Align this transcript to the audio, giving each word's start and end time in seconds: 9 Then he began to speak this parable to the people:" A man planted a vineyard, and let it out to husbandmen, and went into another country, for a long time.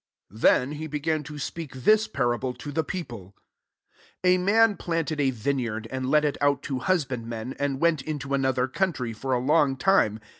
9 0.31 0.39
Then 0.39 0.71
he 0.71 0.87
began 0.87 1.21
to 1.21 1.37
speak 1.37 1.75
this 1.75 2.07
parable 2.07 2.55
to 2.55 2.71
the 2.71 2.83
people:" 2.83 3.35
A 4.23 4.39
man 4.39 4.75
planted 4.75 5.21
a 5.21 5.29
vineyard, 5.29 5.87
and 5.91 6.09
let 6.09 6.25
it 6.25 6.39
out 6.41 6.63
to 6.63 6.79
husbandmen, 6.79 7.53
and 7.59 7.79
went 7.79 8.01
into 8.01 8.33
another 8.33 8.67
country, 8.67 9.13
for 9.13 9.31
a 9.31 9.37
long 9.37 9.77
time. 9.77 10.19